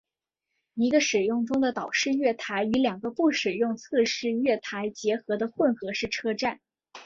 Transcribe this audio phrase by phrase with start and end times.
[0.73, 6.59] 一个使用中的岛式月台与两个不使用的侧式月台结合的混合式车站。